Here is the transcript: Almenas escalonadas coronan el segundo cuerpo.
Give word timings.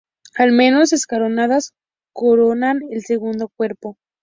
Almenas 0.35 0.93
escalonadas 0.93 1.73
coronan 2.11 2.79
el 2.89 3.03
segundo 3.03 3.51
cuerpo. 3.55 3.97